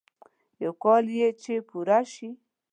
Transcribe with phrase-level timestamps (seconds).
[0.63, 2.29] يو کال يې چې پوره شي.